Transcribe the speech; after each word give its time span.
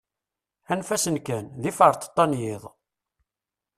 Anef-asen 0.71 1.17
kan, 1.27 1.45
d 1.61 1.63
iferṭeṭṭa 1.69 2.25
n 2.29 2.39
yiḍ. 2.41 2.63